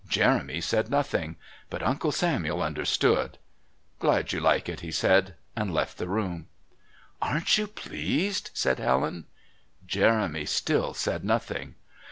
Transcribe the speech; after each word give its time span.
Jeremy 0.09 0.61
said 0.61 0.89
nothing. 0.89 1.35
But 1.69 1.83
Uncle 1.83 2.11
Samuel 2.11 2.63
understood. 2.63 3.37
"Glad 3.99 4.33
you 4.33 4.39
like 4.39 4.67
it," 4.67 4.79
he 4.79 4.91
said, 4.91 5.35
and 5.55 5.71
left 5.71 5.99
the 5.99 6.07
room. 6.07 6.47
"Aren't 7.21 7.59
you 7.59 7.67
pleased?" 7.67 8.49
said 8.55 8.79
Helen. 8.79 9.25
Jeremy 9.85 10.45
still 10.47 10.95
said 10.95 11.23
nothing. 11.23 11.75